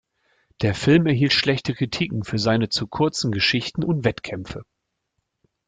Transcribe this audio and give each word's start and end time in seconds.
Der 0.63 0.73
Film 0.73 1.05
erhielt 1.05 1.31
schlechte 1.31 1.75
Kritiken 1.75 2.23
für 2.23 2.39
seine 2.39 2.69
zu 2.69 2.87
kurzen 2.87 3.31
Geschichten 3.31 3.83
und 3.83 4.03
Wettkämpfe. 4.03 4.63